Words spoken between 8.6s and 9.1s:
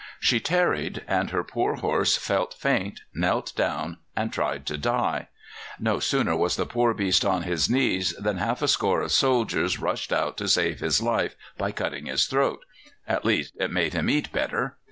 a score